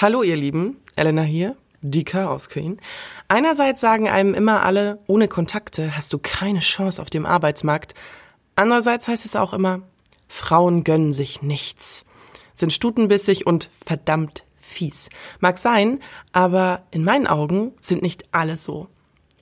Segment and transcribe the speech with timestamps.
[0.00, 2.80] Hallo ihr Lieben, Elena hier, die Chaos Queen.
[3.26, 7.94] Einerseits sagen einem immer alle, ohne Kontakte hast du keine Chance auf dem Arbeitsmarkt.
[8.54, 9.80] Andererseits heißt es auch immer,
[10.28, 12.04] Frauen gönnen sich nichts,
[12.54, 15.08] sind stutenbissig und verdammt fies.
[15.40, 15.98] Mag sein,
[16.30, 18.86] aber in meinen Augen sind nicht alle so.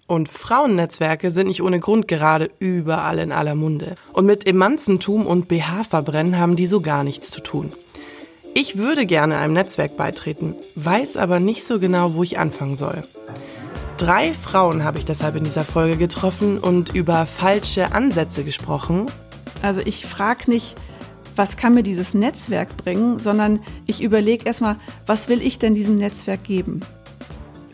[0.06, 3.96] Und Frauennetzwerke sind nicht ohne Grund gerade überall in aller Munde.
[4.14, 7.74] Und mit Emanzentum und BH-Verbrennen haben die so gar nichts zu tun.
[8.58, 13.02] Ich würde gerne einem Netzwerk beitreten, weiß aber nicht so genau, wo ich anfangen soll.
[13.98, 19.10] Drei Frauen habe ich deshalb in dieser Folge getroffen und über falsche Ansätze gesprochen.
[19.60, 20.74] Also ich frage nicht,
[21.36, 25.98] was kann mir dieses Netzwerk bringen, sondern ich überlege erstmal, was will ich denn diesem
[25.98, 26.80] Netzwerk geben?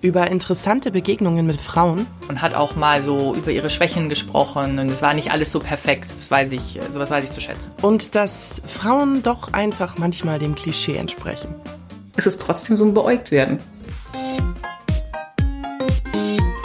[0.03, 2.07] Über interessante Begegnungen mit Frauen.
[2.29, 5.61] Und hat auch mal so über ihre Schwächen gesprochen und es war nicht alles so
[5.61, 7.71] perfekt, das weiß ich, sowas weiß ich zu schätzen.
[7.81, 11.55] Und dass Frauen doch einfach manchmal dem Klischee entsprechen.
[12.17, 13.59] Es ist trotzdem so ein Beäugt werden.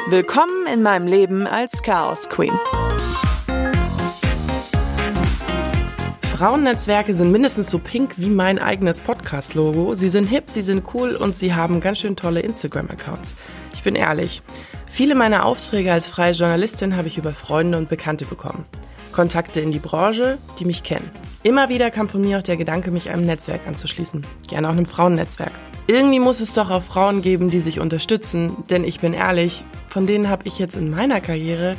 [0.09, 2.57] Willkommen in meinem Leben als Chaos Queen.
[6.37, 9.95] Frauennetzwerke sind mindestens so pink wie mein eigenes Podcast-Logo.
[9.95, 13.35] Sie sind hip, sie sind cool und sie haben ganz schön tolle Instagram-Accounts.
[13.73, 14.43] Ich bin ehrlich.
[14.85, 18.65] Viele meiner Aufträge als freie Journalistin habe ich über Freunde und Bekannte bekommen.
[19.13, 21.09] Kontakte in die Branche, die mich kennen.
[21.41, 24.21] Immer wieder kam von mir auch der Gedanke, mich einem Netzwerk anzuschließen.
[24.47, 25.53] Gerne auch einem Frauennetzwerk.
[25.87, 30.05] Irgendwie muss es doch auch Frauen geben, die sich unterstützen, denn ich bin ehrlich, von
[30.05, 31.75] denen habe ich jetzt in meiner Karriere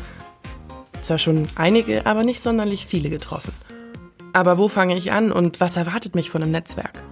[1.03, 3.53] zwar schon einige, aber nicht sonderlich viele getroffen.
[4.33, 7.03] Aber wo fange ich an und was erwartet mich von einem Netzwerk?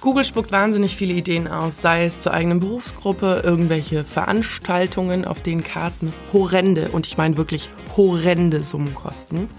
[0.00, 5.62] Google spuckt wahnsinnig viele Ideen aus, sei es zur eigenen Berufsgruppe, irgendwelche Veranstaltungen, auf denen
[5.62, 9.50] Karten horrende, und ich meine wirklich horrende Summen kosten.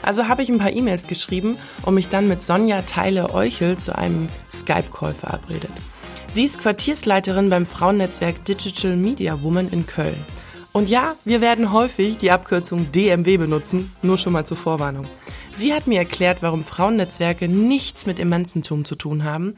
[0.00, 4.28] Also habe ich ein paar E-Mails geschrieben und mich dann mit Sonja Teile-Euchel zu einem
[4.50, 5.72] Skype-Call verabredet.
[6.28, 10.16] Sie ist Quartiersleiterin beim Frauennetzwerk Digital Media Woman in Köln.
[10.72, 15.04] Und ja, wir werden häufig die Abkürzung DMW benutzen, nur schon mal zur Vorwarnung.
[15.54, 19.54] Sie hat mir erklärt, warum Frauennetzwerke nichts mit Emanzentum zu tun haben,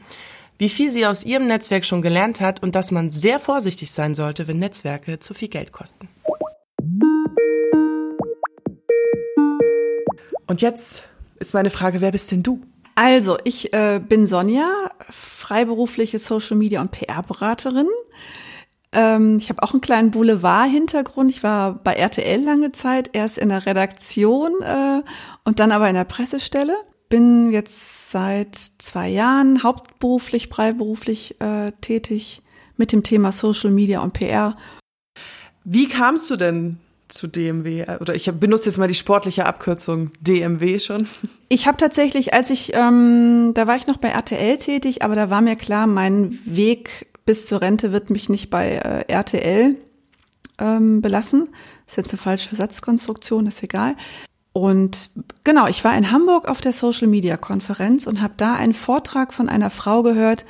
[0.57, 4.13] wie viel sie aus ihrem Netzwerk schon gelernt hat und dass man sehr vorsichtig sein
[4.13, 6.09] sollte, wenn Netzwerke zu viel Geld kosten.
[10.47, 11.03] Und jetzt
[11.39, 12.61] ist meine Frage, wer bist denn du?
[12.95, 17.87] Also, ich äh, bin Sonja, freiberufliche Social Media und PR-Beraterin.
[18.95, 21.29] Ähm, ich habe auch einen kleinen Boulevard-Hintergrund.
[21.29, 25.01] Ich war bei RTL lange Zeit, erst in der Redaktion äh,
[25.43, 26.75] und dann aber in der Pressestelle.
[27.09, 32.41] Bin jetzt seit zwei Jahren hauptberuflich, freiberuflich äh, tätig
[32.77, 34.55] mit dem Thema Social Media und PR.
[35.63, 37.85] Wie kamst du denn zu DMW?
[37.99, 41.07] Oder ich benutze jetzt mal die sportliche Abkürzung DMW schon.
[41.47, 45.29] Ich habe tatsächlich, als ich, ähm, da war ich noch bei RTL tätig, aber da
[45.29, 49.77] war mir klar, mein Weg bis zur Rente wird mich nicht bei äh, RTL
[50.59, 51.49] ähm, belassen.
[51.87, 53.95] Ist jetzt eine falsche Satzkonstruktion, ist egal.
[54.53, 55.09] Und
[55.43, 59.33] genau, ich war in Hamburg auf der Social Media Konferenz und habe da einen Vortrag
[59.33, 60.45] von einer Frau gehört,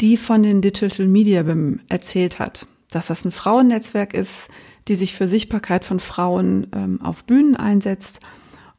[0.00, 4.50] die von den Digital Media BIM erzählt hat, dass das ein Frauennetzwerk ist,
[4.88, 8.20] die sich für Sichtbarkeit von Frauen ähm, auf Bühnen einsetzt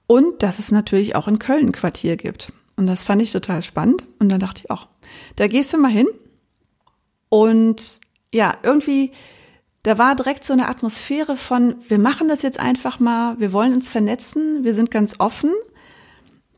[0.06, 2.52] und dass es natürlich auch in Köln ein Quartier gibt.
[2.76, 4.04] Und das fand ich total spannend.
[4.20, 4.88] Und dann dachte ich auch,
[5.38, 6.08] da gehst du mal hin
[7.34, 8.00] und
[8.32, 9.10] ja, irgendwie,
[9.82, 13.74] da war direkt so eine Atmosphäre von, wir machen das jetzt einfach mal, wir wollen
[13.74, 15.50] uns vernetzen, wir sind ganz offen.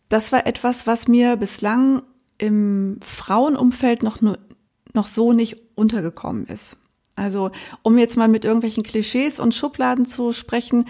[0.09, 2.02] Das war etwas, was mir bislang
[2.38, 6.75] im Frauenumfeld noch, noch so nicht untergekommen ist.
[7.16, 10.84] Also, um jetzt mal mit irgendwelchen Klischees und Schubladen zu sprechen,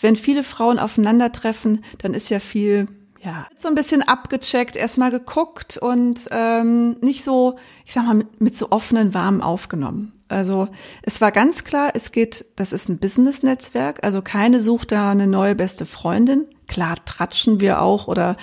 [0.00, 2.86] wenn viele Frauen aufeinandertreffen, dann ist ja viel
[3.24, 7.56] ja, so ein bisschen abgecheckt, erstmal geguckt und ähm, nicht so,
[7.86, 10.12] ich sag mal, mit, mit so offenen Warmen aufgenommen.
[10.26, 10.68] Also
[11.02, 15.28] es war ganz klar, es geht, das ist ein Business-Netzwerk, also keine sucht da eine
[15.28, 16.46] neue beste Freundin.
[16.66, 18.36] Klar tratschen wir auch oder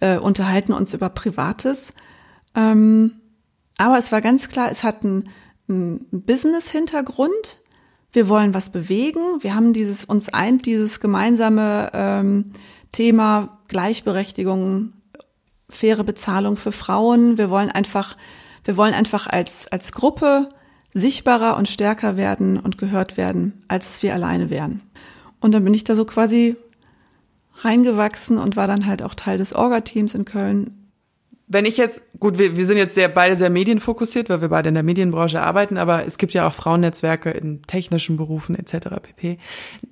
[0.00, 1.94] äh, unterhalten uns über Privates.
[2.54, 3.12] Ähm,
[3.78, 5.30] aber es war ganz klar, es hat einen,
[5.68, 7.62] einen Business-Hintergrund.
[8.12, 9.20] Wir wollen was bewegen.
[9.40, 12.52] Wir haben dieses, uns eint dieses gemeinsame ähm,
[12.92, 14.92] Thema Gleichberechtigung,
[15.68, 17.38] faire Bezahlung für Frauen.
[17.38, 18.16] Wir wollen einfach,
[18.64, 20.48] wir wollen einfach als, als Gruppe
[20.94, 24.82] sichtbarer und stärker werden und gehört werden, als wir alleine wären.
[25.40, 26.56] Und dann bin ich da so quasi
[27.58, 30.88] reingewachsen und war dann halt auch Teil des Orga-Teams in Köln.
[31.48, 34.68] Wenn ich jetzt, gut, wir, wir sind jetzt sehr, beide sehr medienfokussiert, weil wir beide
[34.68, 38.88] in der Medienbranche arbeiten, aber es gibt ja auch Frauennetzwerke in technischen Berufen etc.
[39.00, 39.38] pp.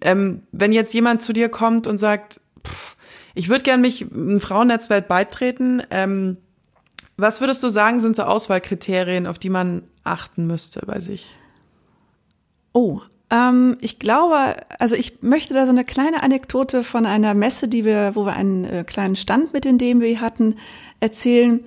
[0.01, 2.94] Ähm, wenn jetzt jemand zu dir kommt und sagt, pff,
[3.35, 5.83] ich würde gern mich ein Frauennetzwerk beitreten.
[5.91, 6.37] Ähm,
[7.17, 11.27] Was würdest du sagen, sind so Auswahlkriterien, auf die man achten müsste bei sich?
[12.73, 13.01] Oh,
[13.31, 17.85] ähm, ich glaube, also ich möchte da so eine kleine Anekdote von einer Messe, die
[17.85, 20.57] wir, wo wir einen äh, kleinen Stand mit den DMW hatten,
[21.01, 21.61] erzählen.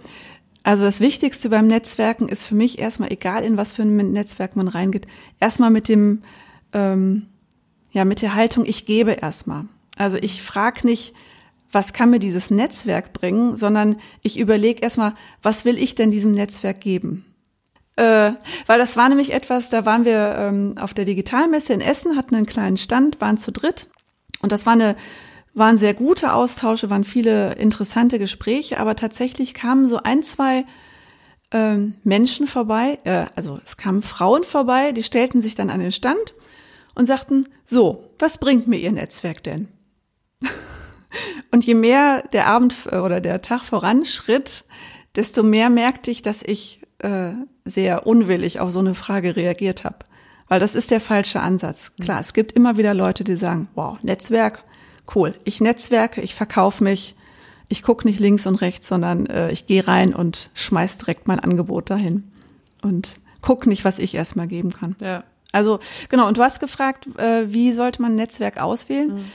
[0.64, 4.56] Also das Wichtigste beim Netzwerken ist für mich erstmal, egal in was für ein Netzwerk
[4.56, 5.08] man reingeht,
[5.40, 6.24] erstmal mit dem,
[6.74, 7.28] ähm,
[7.92, 9.66] ja, mit der Haltung, ich gebe erstmal.
[9.96, 11.14] Also ich frage nicht,
[11.72, 16.34] was kann mir dieses Netzwerk bringen, sondern ich überlege erstmal, was will ich denn diesem
[16.34, 17.26] Netzwerk geben?
[17.96, 18.34] Äh,
[18.68, 22.36] weil das war nämlich etwas, da waren wir ähm, auf der Digitalmesse in Essen, hatten
[22.36, 23.88] einen kleinen Stand, waren zu dritt
[24.42, 24.96] und das war eine
[25.58, 30.66] waren sehr gute Austausche, waren viele interessante Gespräche, aber tatsächlich kamen so ein, zwei
[31.50, 35.92] ähm, Menschen vorbei, äh, also es kamen Frauen vorbei, die stellten sich dann an den
[35.92, 36.36] Stand
[36.94, 39.68] und sagten, so, was bringt mir Ihr Netzwerk denn?
[41.52, 44.66] und je mehr der Abend äh, oder der Tag voranschritt,
[45.16, 47.32] desto mehr merkte ich, dass ich äh,
[47.66, 50.00] sehr unwillig auf so eine Frage reagiert habe.
[50.48, 51.94] Weil das ist der falsche Ansatz.
[52.00, 54.64] Klar, es gibt immer wieder Leute, die sagen, wow, Netzwerk,
[55.14, 55.34] cool.
[55.44, 57.16] Ich netzwerke, ich verkaufe mich,
[57.68, 61.40] ich gucke nicht links und rechts, sondern äh, ich gehe rein und schmeiß direkt mein
[61.40, 62.32] Angebot dahin
[62.82, 64.96] und guck nicht, was ich erstmal geben kann.
[65.02, 65.24] Ja.
[65.52, 65.80] Also
[66.10, 69.16] genau, und du hast gefragt, äh, wie sollte man ein Netzwerk auswählen?
[69.16, 69.26] Mhm.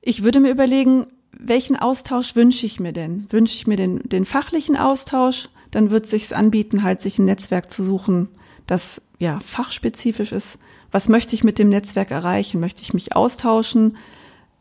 [0.00, 1.06] Ich würde mir überlegen,
[1.38, 3.26] welchen Austausch wünsche ich mir denn?
[3.30, 5.48] Wünsche ich mir den, den fachlichen Austausch?
[5.70, 8.28] Dann wird es sich anbieten, halt sich ein Netzwerk zu suchen,
[8.66, 10.58] das ja fachspezifisch ist.
[10.90, 12.60] Was möchte ich mit dem Netzwerk erreichen?
[12.60, 13.96] Möchte ich mich austauschen?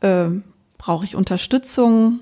[0.01, 0.29] Äh,
[0.77, 2.19] Brauche ich Unterstützung?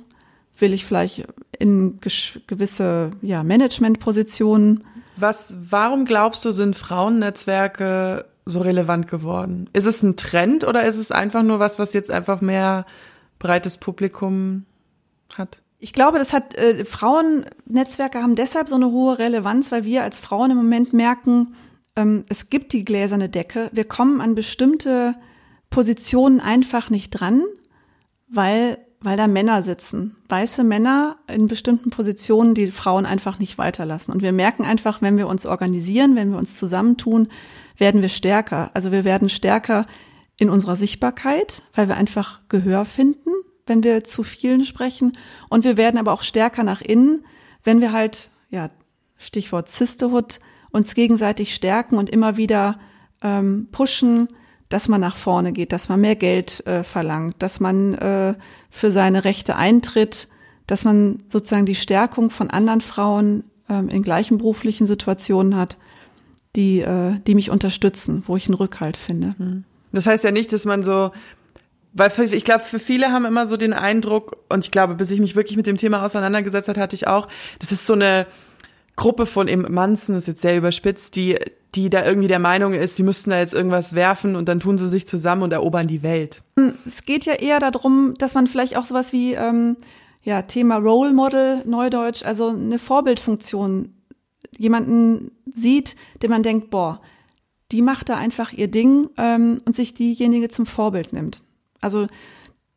[0.58, 1.26] Will ich vielleicht
[1.58, 2.00] in
[2.48, 4.84] gewisse ja, Managementpositionen?
[5.18, 9.70] Was, warum glaubst du, sind Frauennetzwerke so relevant geworden?
[9.74, 12.86] Ist es ein Trend oder ist es einfach nur was, was jetzt einfach mehr
[13.44, 14.66] breites Publikum
[15.38, 15.62] hat?
[15.78, 20.20] Ich glaube, das hat äh, Frauennetzwerke haben deshalb so eine hohe Relevanz, weil wir als
[20.20, 21.54] Frauen im Moment merken,
[21.96, 23.70] ähm, es gibt die gläserne Decke.
[23.72, 25.14] Wir kommen an bestimmte
[25.70, 27.44] Positionen einfach nicht dran
[28.34, 30.16] weil, weil da Männer sitzen.
[30.28, 34.14] Weiße Männer in bestimmten Positionen, die Frauen einfach nicht weiterlassen.
[34.14, 37.28] Und wir merken einfach, wenn wir uns organisieren, wenn wir uns zusammentun,
[37.78, 38.72] werden wir stärker.
[38.74, 39.86] Also wir werden stärker
[40.38, 43.30] in unserer Sichtbarkeit, weil wir einfach Gehör finden,
[43.66, 45.18] wenn wir zu vielen sprechen.
[45.50, 47.26] Und wir werden aber auch stärker nach innen,
[47.64, 48.70] wenn wir halt, ja,
[49.18, 50.40] Stichwort Sisterhood,
[50.72, 52.80] uns gegenseitig stärken und immer wieder
[53.22, 54.28] ähm, pushen,
[54.70, 58.34] dass man nach vorne geht, dass man mehr Geld äh, verlangt, dass man äh,
[58.70, 60.28] für seine Rechte eintritt,
[60.66, 65.78] dass man sozusagen die Stärkung von anderen Frauen ähm, in gleichen beruflichen Situationen hat,
[66.56, 69.36] die, äh, die mich unterstützen, wo ich einen Rückhalt finde.
[69.38, 69.64] Hm.
[69.94, 71.12] Das heißt ja nicht, dass man so
[71.94, 75.12] weil für, ich glaube, für viele haben immer so den Eindruck, und ich glaube, bis
[75.12, 77.28] ich mich wirklich mit dem Thema auseinandergesetzt hat, hatte ich auch,
[77.60, 78.26] das ist so eine
[78.96, 81.38] Gruppe von Emanzen, ist jetzt sehr überspitzt, die
[81.76, 84.78] die da irgendwie der Meinung ist, die müssten da jetzt irgendwas werfen und dann tun
[84.78, 86.44] sie sich zusammen und erobern die Welt.
[86.86, 89.78] Es geht ja eher darum, dass man vielleicht auch sowas wie ähm,
[90.22, 93.90] ja Thema Role Model, Neudeutsch, also eine Vorbildfunktion,
[94.56, 97.02] jemanden sieht, den man denkt, boah,
[97.74, 101.42] die macht da einfach ihr Ding ähm, und sich diejenige zum Vorbild nimmt.
[101.82, 102.08] Also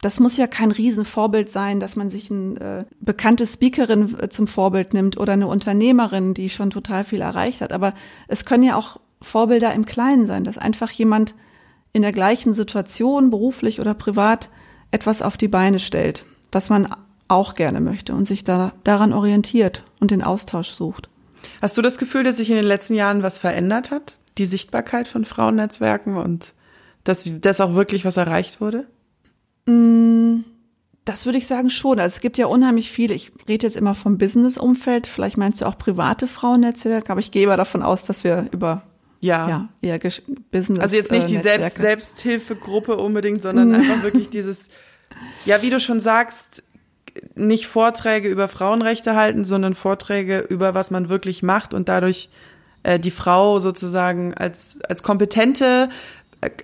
[0.00, 4.46] das muss ja kein Riesenvorbild sein, dass man sich eine äh, bekannte Speakerin äh, zum
[4.46, 7.72] Vorbild nimmt oder eine Unternehmerin, die schon total viel erreicht hat.
[7.72, 7.94] Aber
[8.26, 11.34] es können ja auch Vorbilder im Kleinen sein, dass einfach jemand
[11.92, 14.50] in der gleichen Situation, beruflich oder privat,
[14.90, 16.88] etwas auf die Beine stellt, was man
[17.28, 21.08] auch gerne möchte und sich da, daran orientiert und den Austausch sucht.
[21.60, 24.18] Hast du das Gefühl, dass sich in den letzten Jahren was verändert hat?
[24.38, 26.54] Die Sichtbarkeit von Frauennetzwerken und
[27.04, 28.86] dass, dass auch wirklich was erreicht wurde?
[29.66, 30.40] Mm,
[31.04, 32.00] das würde ich sagen schon.
[32.00, 33.14] Also es gibt ja unheimlich viele.
[33.14, 35.06] Ich rede jetzt immer vom Business-Umfeld.
[35.06, 38.82] Vielleicht meinst du auch private Frauennetzwerke, aber ich gehe mal davon aus, dass wir über
[39.20, 39.98] ja, ja eher
[40.50, 40.80] Business.
[40.80, 43.74] Also jetzt nicht die Selbst Selbsthilfegruppe unbedingt, sondern mm.
[43.74, 44.68] einfach wirklich dieses,
[45.44, 46.64] ja, wie du schon sagst,
[47.34, 52.28] nicht Vorträge über Frauenrechte halten, sondern Vorträge über was man wirklich macht und dadurch
[52.86, 55.88] äh, die Frau sozusagen als als kompetente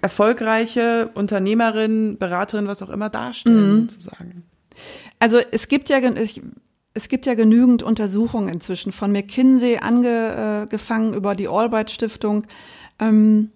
[0.01, 3.89] erfolgreiche Unternehmerin, Beraterin, was auch immer darstellen, mhm.
[3.89, 4.45] sozusagen.
[5.19, 5.99] Also es gibt ja
[6.95, 12.47] es gibt ja genügend Untersuchungen inzwischen von McKinsey angefangen über die Albright Stiftung,
[13.01, 13.51] ähm,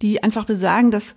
[0.00, 1.16] die einfach besagen, dass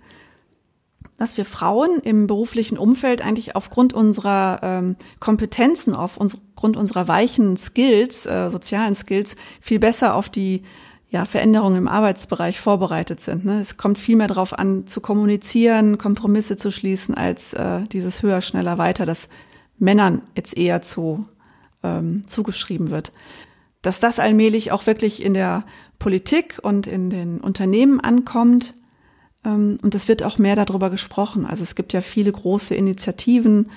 [1.16, 8.24] dass wir Frauen im beruflichen Umfeld eigentlich aufgrund unserer ähm, Kompetenzen, aufgrund unserer weichen Skills,
[8.24, 10.62] äh, sozialen Skills, viel besser auf die
[11.10, 13.44] ja, Veränderungen im Arbeitsbereich vorbereitet sind.
[13.44, 13.60] Ne?
[13.60, 18.40] Es kommt viel mehr darauf an, zu kommunizieren, Kompromisse zu schließen, als äh, dieses höher,
[18.40, 19.28] schneller, weiter, das
[19.78, 21.26] Männern jetzt eher zu,
[21.82, 23.12] ähm, zugeschrieben wird.
[23.82, 25.64] dass das allmählich auch wirklich in der
[25.98, 28.74] Politik und in den Unternehmen ankommt.
[29.42, 31.46] Ähm, und es wird auch mehr darüber gesprochen.
[31.46, 33.70] Also es gibt ja viele große Initiativen,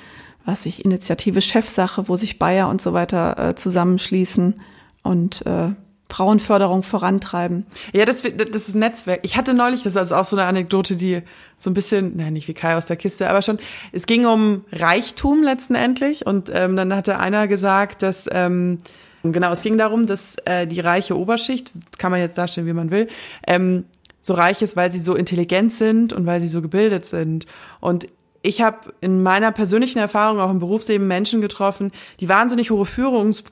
[0.46, 4.60] was ich Initiative Chefsache, wo sich Bayer und so weiter äh, zusammenschließen
[5.04, 5.70] und äh,
[6.14, 7.66] Frauenförderung vorantreiben.
[7.92, 9.22] Ja, das, das ist Netzwerk.
[9.24, 11.24] Ich hatte neulich, das ist also auch so eine Anekdote, die
[11.58, 13.58] so ein bisschen, nein, nicht wie Kai aus der Kiste, aber schon,
[13.92, 18.82] es ging um Reichtum letzten Endlich und ähm, dann hatte einer gesagt, dass, ähm,
[19.24, 22.92] genau, es ging darum, dass äh, die reiche Oberschicht, kann man jetzt darstellen, wie man
[22.92, 23.08] will,
[23.48, 23.86] ähm,
[24.22, 27.48] so reich ist, weil sie so intelligent sind und weil sie so gebildet sind.
[27.80, 28.06] Und
[28.44, 33.44] ich habe in meiner persönlichen Erfahrung auch im Berufsleben Menschen getroffen, die wahnsinnig hohe Führungs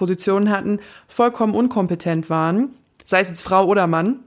[0.00, 2.70] Positionen hatten, vollkommen unkompetent waren,
[3.04, 4.20] sei es jetzt Frau oder Mann,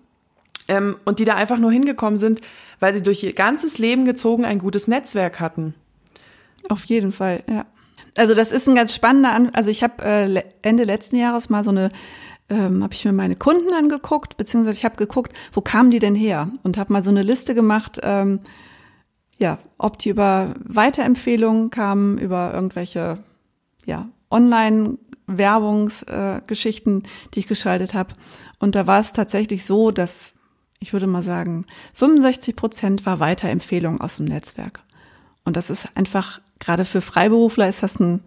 [0.68, 2.42] ähm, und die da einfach nur hingekommen sind,
[2.80, 5.74] weil sie durch ihr ganzes Leben gezogen ein gutes Netzwerk hatten.
[6.70, 7.66] Auf jeden Fall, ja.
[8.16, 11.64] Also das ist ein ganz spannender, An also ich habe äh, Ende letzten Jahres mal
[11.64, 11.90] so eine
[12.50, 16.14] ähm, habe ich mir meine Kunden angeguckt, beziehungsweise ich habe geguckt, wo kamen die denn
[16.14, 16.52] her?
[16.62, 18.42] Und habe mal so eine Liste gemacht, ähm,
[19.38, 23.18] ja, ob die über Weiterempfehlungen kamen, über irgendwelche
[23.88, 28.14] ja, Online- Werbungsgeschichten, äh, die ich geschaltet habe.
[28.60, 30.34] Und da war es tatsächlich so, dass
[30.84, 34.82] ich würde mal sagen, 65 Prozent war Weiterempfehlung aus dem Netzwerk.
[35.46, 38.22] Und das ist einfach, gerade für Freiberufler ist das ein,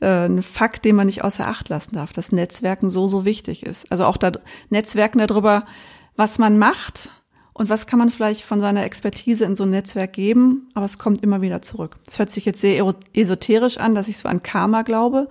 [0.00, 3.66] äh, ein Fakt, den man nicht außer Acht lassen darf, dass Netzwerken so, so wichtig
[3.66, 3.90] ist.
[3.90, 4.32] Also auch da,
[4.70, 5.66] Netzwerken darüber,
[6.14, 7.10] was man macht
[7.52, 10.98] und was kann man vielleicht von seiner Expertise in so ein Netzwerk geben, aber es
[10.98, 11.96] kommt immer wieder zurück.
[12.06, 15.28] Es hört sich jetzt sehr esoterisch an, dass ich so an Karma glaube,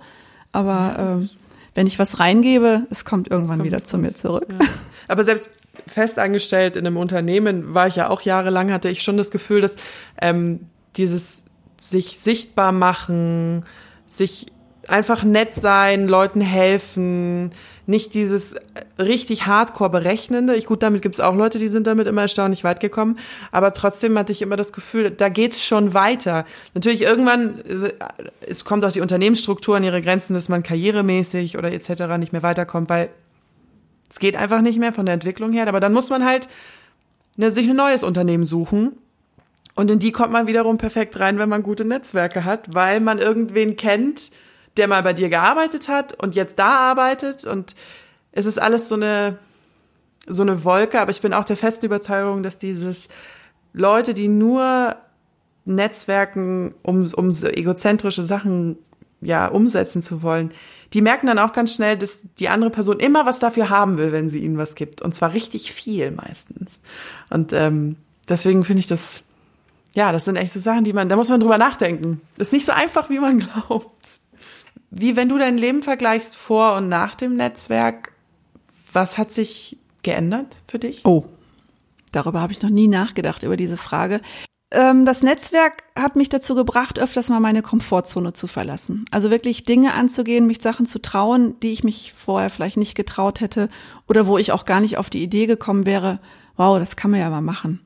[0.56, 1.28] aber äh,
[1.74, 4.46] wenn ich was reingebe, es kommt irgendwann kommt wieder zu mir zurück.
[4.50, 4.66] Ja.
[5.08, 5.50] Aber selbst
[5.86, 9.76] festangestellt in einem Unternehmen war ich ja auch jahrelang, hatte ich schon das Gefühl, dass
[10.20, 11.44] ähm, dieses
[11.78, 13.66] sich sichtbar machen,
[14.06, 14.46] sich
[14.88, 17.52] einfach nett sein, Leuten helfen,
[17.86, 18.56] nicht dieses
[18.98, 20.56] richtig hardcore berechnende.
[20.56, 23.18] Ich gut, damit gibt's auch Leute, die sind damit immer erstaunlich weit gekommen,
[23.52, 26.44] aber trotzdem hatte ich immer das Gefühl, da geht's schon weiter.
[26.74, 27.92] Natürlich irgendwann äh,
[28.40, 32.18] es kommt auch die Unternehmensstruktur an ihre Grenzen, dass man karrieremäßig oder etc.
[32.18, 33.10] nicht mehr weiterkommt, weil
[34.10, 36.48] es geht einfach nicht mehr von der Entwicklung her, aber dann muss man halt
[37.36, 38.92] ne, sich ein neues Unternehmen suchen.
[39.74, 43.18] Und in die kommt man wiederum perfekt rein, wenn man gute Netzwerke hat, weil man
[43.18, 44.30] irgendwen kennt,
[44.76, 47.74] der mal bei dir gearbeitet hat und jetzt da arbeitet und
[48.32, 49.38] es ist alles so eine
[50.28, 53.08] so eine Wolke, aber ich bin auch der festen Überzeugung, dass dieses
[53.72, 54.96] Leute, die nur
[55.64, 58.78] Netzwerken, um, um egozentrische Sachen
[59.20, 60.52] ja umsetzen zu wollen,
[60.92, 64.12] die merken dann auch ganz schnell, dass die andere Person immer was dafür haben will,
[64.12, 65.02] wenn sie ihnen was gibt.
[65.02, 66.78] Und zwar richtig viel meistens.
[67.30, 67.96] Und ähm,
[68.28, 69.22] deswegen finde ich das,
[69.94, 72.20] ja, das sind echt so Sachen, die man, da muss man drüber nachdenken.
[72.36, 74.20] Das ist nicht so einfach, wie man glaubt.
[74.90, 78.12] Wie wenn du dein Leben vergleichst vor und nach dem Netzwerk,
[78.92, 81.04] was hat sich geändert für dich?
[81.04, 81.24] Oh,
[82.12, 84.20] darüber habe ich noch nie nachgedacht, über diese Frage.
[84.70, 89.04] Ähm, das Netzwerk hat mich dazu gebracht, öfters mal meine Komfortzone zu verlassen.
[89.10, 93.40] Also wirklich Dinge anzugehen, mich Sachen zu trauen, die ich mich vorher vielleicht nicht getraut
[93.40, 93.68] hätte
[94.08, 96.20] oder wo ich auch gar nicht auf die Idee gekommen wäre,
[96.56, 97.80] wow, das kann man ja mal machen.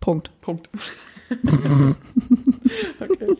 [0.00, 0.30] Punkt.
[0.40, 0.68] Punkt.
[3.00, 3.36] okay.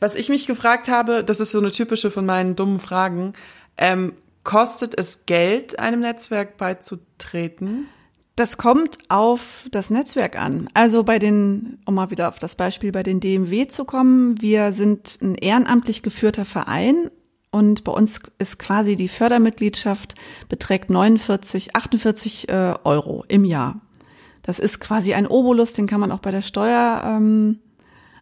[0.00, 3.32] Was ich mich gefragt habe, das ist so eine typische von meinen dummen Fragen,
[3.76, 4.12] ähm,
[4.44, 7.88] kostet es Geld, einem Netzwerk beizutreten?
[8.36, 10.68] Das kommt auf das Netzwerk an.
[10.74, 14.72] Also bei den, um mal wieder auf das Beispiel bei den DMW zu kommen, wir
[14.72, 17.10] sind ein ehrenamtlich geführter Verein
[17.52, 20.16] und bei uns ist quasi die Fördermitgliedschaft
[20.48, 23.80] beträgt 49, 48 äh, Euro im Jahr.
[24.42, 27.60] Das ist quasi ein Obolus, den kann man auch bei der Steuer ähm,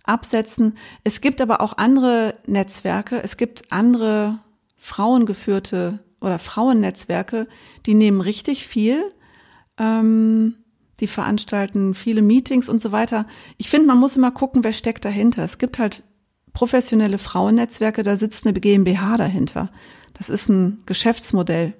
[0.04, 0.76] absetzen.
[1.04, 4.40] Es gibt aber auch andere Netzwerke, es gibt andere
[4.76, 7.46] frauengeführte oder Frauennetzwerke,
[7.86, 9.02] die nehmen richtig viel,
[9.78, 10.54] ähm,
[11.00, 13.26] die veranstalten viele Meetings und so weiter.
[13.58, 15.42] Ich finde, man muss immer gucken, wer steckt dahinter.
[15.44, 16.02] Es gibt halt
[16.52, 19.70] professionelle Frauennetzwerke, da sitzt eine GmbH dahinter.
[20.14, 21.74] Das ist ein Geschäftsmodell.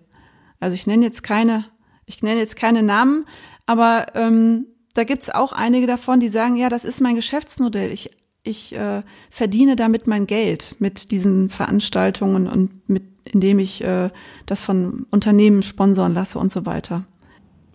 [0.61, 1.67] Also ich nenne jetzt keine,
[2.07, 3.27] ich nenne jetzt keine Namen,
[3.67, 7.93] aber ähm, da gibt's auch einige davon, die sagen, ja, das ist mein Geschäftsmodell.
[7.93, 8.11] Ich,
[8.43, 14.11] ich äh, verdiene damit mein Geld mit diesen Veranstaltungen und mit, indem ich äh,
[14.47, 17.05] das von Unternehmen sponsoren lasse und so weiter.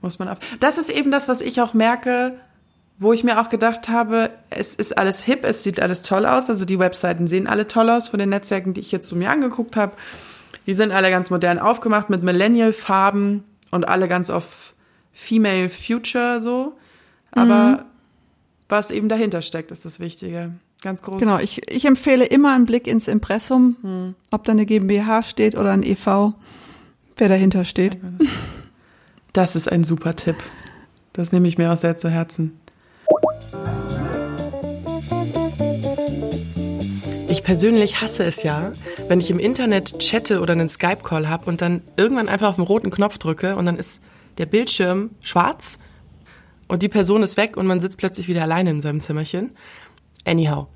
[0.02, 0.40] Muss man ab.
[0.60, 2.40] Das ist eben das, was ich auch merke,
[3.00, 6.50] wo ich mir auch gedacht habe, es ist alles hip, es sieht alles toll aus.
[6.50, 9.30] Also die Webseiten sehen alle toll aus von den Netzwerken, die ich jetzt zu mir
[9.30, 9.94] angeguckt habe.
[10.66, 14.74] Die sind alle ganz modern aufgemacht mit Millennial-Farben und alle ganz auf
[15.14, 16.78] Female Future so.
[17.38, 17.86] Aber mhm.
[18.70, 20.54] was eben dahinter steckt, ist das Wichtige.
[20.82, 21.20] Ganz groß.
[21.20, 24.16] Genau, ich, ich empfehle immer einen Blick ins Impressum, mhm.
[24.32, 26.34] ob da eine GmbH steht oder ein EV.
[27.18, 27.98] wer dahinter steht.
[29.34, 30.38] Das ist ein super Tipp.
[31.14, 32.60] Das nehme ich mir auch sehr zu Herzen.
[37.28, 38.72] Ich persönlich hasse es ja,
[39.08, 42.64] wenn ich im Internet chatte oder einen Skype-Call habe und dann irgendwann einfach auf den
[42.64, 44.02] roten Knopf drücke und dann ist
[44.38, 45.80] der Bildschirm schwarz
[46.68, 49.52] und die Person ist weg und man sitzt plötzlich wieder alleine in seinem Zimmerchen.
[50.26, 50.68] Anyhow.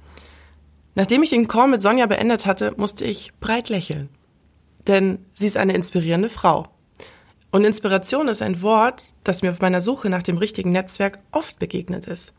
[0.95, 4.09] Nachdem ich den Call mit Sonja beendet hatte, musste ich breit lächeln.
[4.87, 6.67] Denn sie ist eine inspirierende Frau.
[7.51, 11.59] Und Inspiration ist ein Wort, das mir auf meiner Suche nach dem richtigen Netzwerk oft
[11.59, 12.33] begegnet ist.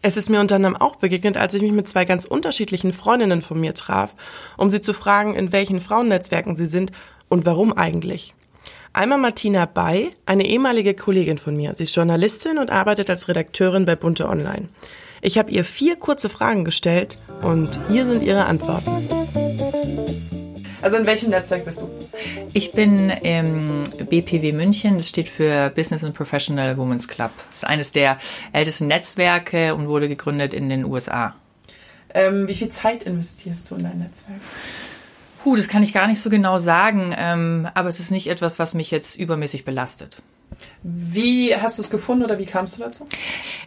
[0.00, 3.42] Es ist mir unter anderem auch begegnet, als ich mich mit zwei ganz unterschiedlichen Freundinnen
[3.42, 4.14] von mir traf,
[4.56, 6.92] um sie zu fragen, in welchen Frauennetzwerken sie sind
[7.28, 8.34] und warum eigentlich.
[8.94, 11.74] Einmal Martina Bay, eine ehemalige Kollegin von mir.
[11.74, 14.68] Sie ist Journalistin und arbeitet als Redakteurin bei Bunte Online.
[15.22, 19.08] Ich habe ihr vier kurze Fragen gestellt und hier sind ihre Antworten.
[20.82, 21.88] Also in welchem Netzwerk bist du?
[22.52, 27.30] Ich bin im BPW München, das steht für Business and Professional Women's Club.
[27.46, 28.18] Das ist eines der
[28.52, 31.34] ältesten Netzwerke und wurde gegründet in den USA.
[32.12, 34.40] Ähm, wie viel Zeit investierst du in dein Netzwerk?
[35.42, 38.58] Puh, das kann ich gar nicht so genau sagen, ähm, aber es ist nicht etwas,
[38.58, 40.22] was mich jetzt übermäßig belastet.
[40.82, 43.06] Wie hast du es gefunden oder wie kamst du dazu?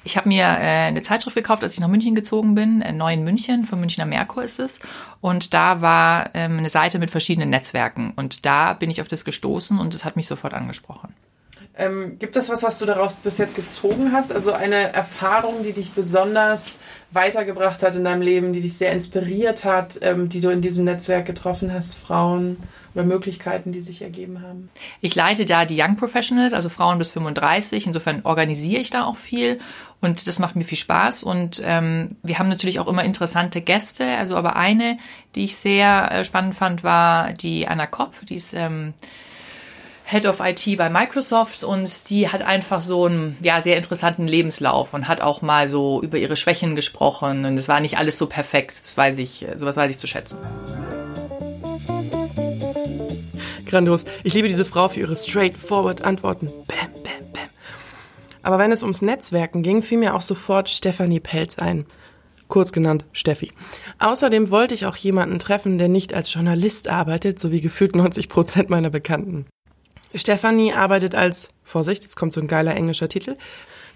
[0.04, 2.82] Ich habe mir äh, eine Zeitschrift gekauft, als ich nach München gezogen bin.
[2.82, 4.80] Äh, Neu in München, vom Münchner Merkur ist es.
[5.22, 8.14] Und da war ähm, eine Seite mit verschiedenen Netzwerken.
[8.16, 11.14] Und da bin ich auf das gestoßen und es hat mich sofort angesprochen.
[11.78, 14.32] Ähm, gibt es was, was du daraus bis jetzt gezogen hast?
[14.32, 16.80] Also eine Erfahrung, die dich besonders
[17.12, 20.86] weitergebracht hat in deinem Leben, die dich sehr inspiriert hat, ähm, die du in diesem
[20.86, 22.58] Netzwerk getroffen hast, Frauen
[22.94, 24.70] oder Möglichkeiten, die sich ergeben haben?
[25.02, 27.88] Ich leite da die Young Professionals, also Frauen bis 35.
[27.88, 29.60] Insofern organisiere ich da auch viel
[30.02, 31.24] und das macht mir viel Spaß.
[31.24, 34.06] Und ähm, wir haben natürlich auch immer interessante Gäste.
[34.18, 34.98] Also aber eine,
[35.36, 38.14] die ich sehr äh, spannend fand, war die Anna Kopp.
[38.28, 38.94] Die ist ähm,
[40.08, 44.94] Head of IT bei Microsoft und die hat einfach so einen ja, sehr interessanten Lebenslauf
[44.94, 48.28] und hat auch mal so über ihre Schwächen gesprochen und es war nicht alles so
[48.28, 50.38] perfekt, das weiß ich, sowas weiß ich zu schätzen.
[53.66, 54.06] Grandios.
[54.24, 56.48] Ich liebe diese Frau für ihre straightforward Antworten.
[56.68, 57.50] Bam, bam, bam.
[58.44, 61.88] Aber wenn es ums Netzwerken ging, fiel mir auch sofort Stefanie Pelz ein.
[62.48, 63.52] Kurz genannt Steffi.
[63.98, 68.30] Außerdem wollte ich auch jemanden treffen, der nicht als Journalist arbeitet, so wie gefühlt 90
[68.30, 69.48] Prozent meiner Bekannten.
[70.16, 73.38] Stephanie arbeitet als, Vorsicht, jetzt kommt so ein geiler englischer Titel,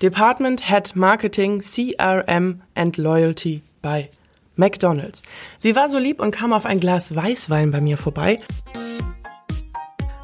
[0.02, 4.10] Department Head Marketing, CRM and Loyalty bei
[4.56, 5.24] McDonald's.
[5.58, 8.40] Sie war so lieb und kam auf ein Glas Weißwein bei mir vorbei.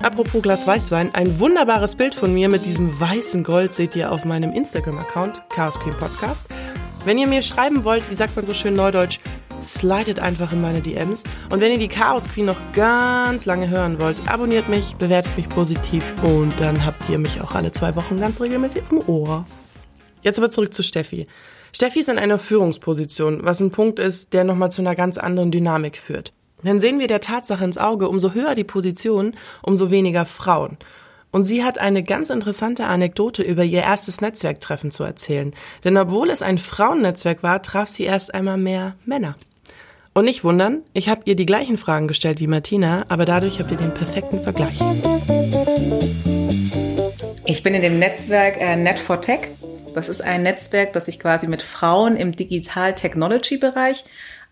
[0.01, 4.23] Apropos Glas Weißwein, ein wunderbares Bild von mir mit diesem weißen Gold seht ihr auf
[4.23, 6.45] meinem Instagram-Account, Chaos Queen Podcast.
[7.05, 9.19] Wenn ihr mir schreiben wollt, wie sagt man so schön neudeutsch,
[9.73, 11.23] slidet einfach in meine DMs.
[11.51, 15.49] Und wenn ihr die Chaos Queen noch ganz lange hören wollt, abonniert mich, bewertet mich
[15.49, 19.45] positiv und dann habt ihr mich auch alle zwei Wochen ganz regelmäßig dem Ohr.
[20.21, 21.27] Jetzt aber zurück zu Steffi.
[21.71, 25.51] Steffi ist in einer Führungsposition, was ein Punkt ist, der nochmal zu einer ganz anderen
[25.51, 26.31] Dynamik führt.
[26.63, 30.77] Dann sehen wir der Tatsache ins Auge, umso höher die Position, umso weniger Frauen.
[31.31, 35.53] Und sie hat eine ganz interessante Anekdote über ihr erstes Netzwerktreffen zu erzählen.
[35.83, 39.35] Denn obwohl es ein Frauennetzwerk war, traf sie erst einmal mehr Männer.
[40.17, 43.69] Und nicht wundern, ich habe ihr die gleichen Fragen gestellt wie Martina, aber dadurch habt
[43.69, 44.79] ihr den perfekten Vergleich.
[47.45, 49.39] Ich bin in dem Netzwerk äh, Net4Tech.
[49.93, 54.05] Das ist ein Netzwerk, das sich quasi mit Frauen im Digital-Technology-Bereich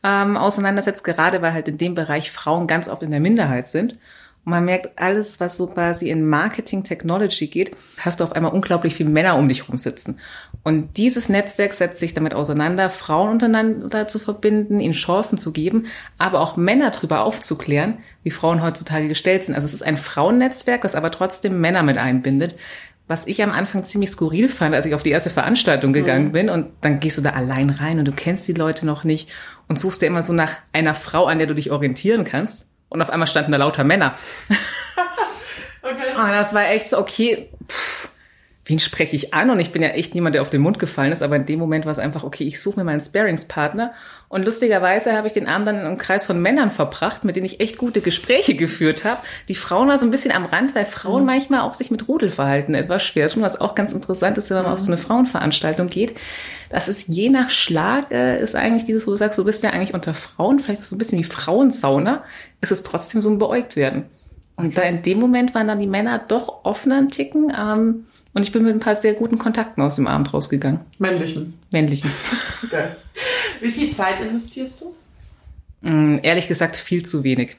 [0.03, 3.97] ähm, auseinandersetzt, gerade weil halt in dem Bereich Frauen ganz oft in der Minderheit sind.
[4.45, 8.51] Und man merkt, alles, was so quasi in Marketing Technology geht, hast du auf einmal
[8.51, 10.19] unglaublich viele Männer um dich rum sitzen.
[10.63, 15.85] Und dieses Netzwerk setzt sich damit auseinander, Frauen untereinander zu verbinden, ihnen Chancen zu geben,
[16.17, 19.55] aber auch Männer darüber aufzuklären, wie Frauen heutzutage gestellt sind.
[19.55, 22.55] Also es ist ein Frauennetzwerk, das aber trotzdem Männer mit einbindet.
[23.07, 26.31] Was ich am Anfang ziemlich skurril fand, als ich auf die erste Veranstaltung gegangen mhm.
[26.31, 29.29] bin und dann gehst du da allein rein und du kennst die Leute noch nicht
[29.67, 33.01] und suchst dir immer so nach einer Frau, an der du dich orientieren kannst und
[33.01, 34.13] auf einmal standen da lauter Männer.
[35.81, 36.15] okay.
[36.15, 37.49] Und das war echt so, okay,
[38.65, 39.49] wen spreche ich an?
[39.49, 41.59] Und ich bin ja echt niemand, der auf den Mund gefallen ist, aber in dem
[41.59, 43.91] Moment war es einfach, okay, ich suche mir meinen Sparingspartner.
[44.29, 47.45] Und lustigerweise habe ich den Abend dann in einem Kreis von Männern verbracht, mit denen
[47.45, 49.19] ich echt gute Gespräche geführt habe.
[49.49, 51.27] Die Frauen waren so ein bisschen am Rand, weil Frauen mhm.
[51.27, 54.67] manchmal auch sich mit Rudelverhalten etwas schwer tun, was auch ganz interessant ist, wenn man
[54.67, 54.73] mhm.
[54.73, 56.15] auf so eine Frauenveranstaltung geht.
[56.69, 59.71] Das ist je nach Schlag, äh, ist eigentlich dieses, wo du sagst, du bist ja
[59.71, 62.23] eigentlich unter Frauen, vielleicht ist es so ein bisschen wie Frauensauna,
[62.61, 64.05] ist es trotzdem so ein Beäugt werden.
[64.55, 67.51] Und da in dem Moment waren dann die Männer doch offener Ticken.
[67.55, 70.81] Ähm, und ich bin mit ein paar sehr guten Kontakten aus dem Abend rausgegangen.
[70.97, 71.57] Männlichen.
[71.71, 72.11] Männlichen.
[72.65, 72.87] Okay.
[73.59, 74.95] Wie viel Zeit investierst du?
[75.87, 77.57] Mm, ehrlich gesagt, viel zu wenig.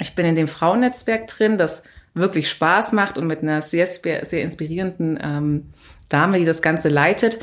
[0.00, 4.42] Ich bin in dem Frauennetzwerk drin, das wirklich Spaß macht und mit einer sehr, sehr
[4.42, 5.66] inspirierenden ähm,
[6.08, 7.38] Dame, die das Ganze leitet.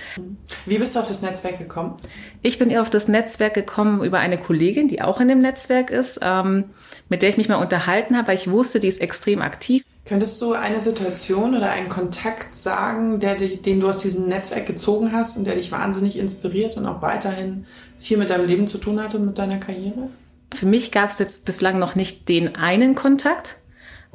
[0.65, 1.97] Wie bist du auf das Netzwerk gekommen?
[2.41, 6.19] Ich bin auf das Netzwerk gekommen über eine Kollegin, die auch in dem Netzwerk ist,
[6.21, 6.65] ähm,
[7.09, 9.83] mit der ich mich mal unterhalten habe, weil ich wusste, die ist extrem aktiv.
[10.05, 15.11] Könntest du eine Situation oder einen Kontakt sagen, der, den du aus diesem Netzwerk gezogen
[15.13, 17.65] hast und der dich wahnsinnig inspiriert und auch weiterhin
[17.97, 20.09] viel mit deinem Leben zu tun hat und mit deiner Karriere?
[20.53, 23.57] Für mich gab es jetzt bislang noch nicht den einen Kontakt,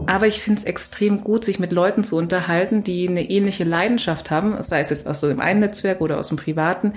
[0.06, 4.30] aber ich finde es extrem gut, sich mit Leuten zu unterhalten, die eine ähnliche Leidenschaft
[4.30, 6.94] haben, sei es jetzt aus dem einen Netzwerk oder aus dem privaten,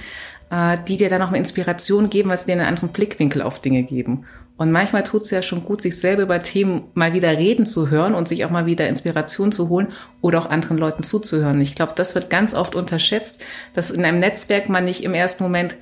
[0.51, 4.25] die dir dann auch mal Inspiration geben, was dir einen anderen Blickwinkel auf Dinge geben.
[4.57, 7.89] Und manchmal tut es ja schon gut, sich selber über Themen mal wieder reden zu
[7.89, 9.87] hören und sich auch mal wieder Inspiration zu holen
[10.19, 11.61] oder auch anderen Leuten zuzuhören.
[11.61, 13.41] Ich glaube, das wird ganz oft unterschätzt,
[13.73, 15.77] dass in einem Netzwerk man nicht im ersten Moment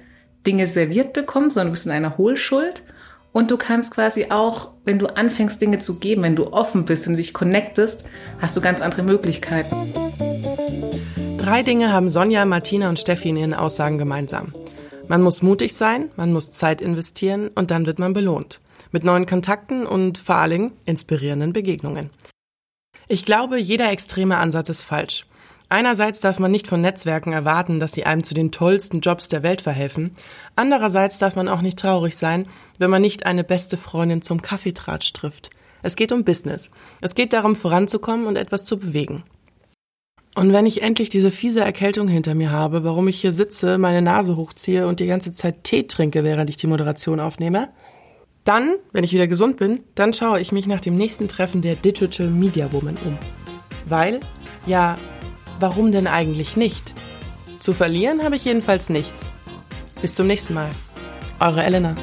[0.45, 2.83] Dinge serviert bekommt, sondern du bist in einer Hohlschuld.
[3.31, 7.07] Und du kannst quasi auch, wenn du anfängst, Dinge zu geben, wenn du offen bist
[7.07, 8.07] und dich connectest,
[8.39, 9.75] hast du ganz andere Möglichkeiten.
[11.47, 14.53] Drei Dinge haben Sonja, Martina und Steffi in ihren Aussagen gemeinsam.
[15.07, 18.59] Man muss mutig sein, man muss Zeit investieren und dann wird man belohnt
[18.91, 22.09] mit neuen Kontakten und vor allem inspirierenden Begegnungen.
[23.07, 25.25] Ich glaube, jeder extreme Ansatz ist falsch.
[25.69, 29.41] Einerseits darf man nicht von Netzwerken erwarten, dass sie einem zu den tollsten Jobs der
[29.41, 30.17] Welt verhelfen.
[30.57, 32.45] Andererseits darf man auch nicht traurig sein,
[32.77, 35.49] wenn man nicht eine beste Freundin zum Kaffeetratsch trifft.
[35.81, 36.71] Es geht um Business.
[36.99, 39.23] Es geht darum, voranzukommen und etwas zu bewegen.
[40.37, 44.03] Und wenn ich endlich diese fiese Erkältung hinter mir habe, warum ich hier sitze, meine
[44.03, 47.69] Nase hochziehe und die ganze Zeit Tee trinke, während ich die Moderation aufnehme,
[48.43, 51.73] dann, wenn ich wieder gesund bin, dann schaue ich mich nach dem nächsten Treffen der
[51.73, 53.17] Digital Media Woman um.
[53.87, 54.19] Weil,
[54.67, 54.95] ja,
[55.59, 56.93] warum denn eigentlich nicht?
[57.57, 59.31] Zu verlieren habe ich jedenfalls nichts.
[60.03, 60.69] Bis zum nächsten Mal.
[61.39, 61.95] Eure Elena.